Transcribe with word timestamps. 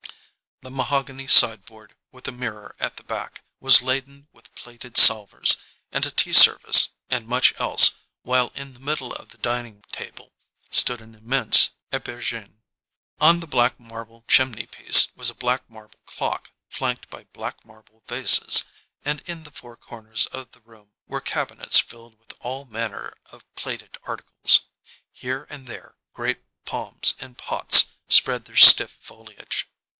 The 0.63 0.71
mahogany 0.71 1.27
sideboard 1.27 1.95
with 2.11 2.27
a 2.27 2.31
mirror 2.31 2.75
at 2.79 2.97
the 2.97 3.03
back, 3.03 3.43
was 3.59 3.81
laden 3.83 4.27
with 4.31 4.53
plated 4.55 4.95
salvers, 4.97 5.57
and 5.91 6.05
a 6.05 6.11
tea 6.11 6.33
service, 6.33 6.89
and 7.09 7.27
much 7.27 7.53
else, 7.59 7.95
while 8.23 8.51
in 8.55 8.73
the 8.73 8.79
middle 8.79 9.11
of 9.13 9.29
the 9.29 9.37
dining 9.39 9.83
table 9.91 10.33
stood 10.71 11.01
an 11.01 11.13
immense 11.15 11.71
epergne. 11.91 12.61
On 13.19 13.39
the 13.39 13.47
black 13.47 13.79
marble 13.79 14.23
chimney 14.27 14.65
piece 14.67 15.07
was 15.15 15.29
a 15.31 15.35
black 15.35 15.67
marble 15.69 15.99
clock, 16.05 16.51
flanked 16.67 17.09
by 17.09 17.23
black 17.25 17.63
marble 17.65 18.03
vases, 18.07 18.65
and 19.03 19.21
in 19.25 19.43
the 19.43 19.51
four 19.51 19.75
corners 19.77 20.25
of 20.27 20.51
the 20.51 20.61
room 20.61 20.91
were 21.07 21.21
cabinets 21.21 21.79
filled 21.79 22.19
with 22.19 22.33
all 22.39 22.65
manner 22.65 23.13
of 23.31 23.43
plated 23.55 23.97
articles. 24.03 24.61
Here 25.11 25.47
and 25.49 25.67
there 25.67 25.95
great 26.13 26.41
palms 26.65 27.15
in 27.19 27.33
pots 27.35 27.91
spread 28.07 28.45
their 28.45 28.55
stiff 28.55 28.91
foliage. 28.91 29.67